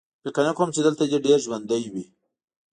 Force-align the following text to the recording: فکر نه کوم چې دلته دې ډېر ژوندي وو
فکر 0.23 0.41
نه 0.47 0.53
کوم 0.57 0.69
چې 0.75 0.81
دلته 0.87 1.03
دې 1.09 1.17
ډېر 1.25 1.37
ژوندي 1.45 1.81
وو 1.93 2.03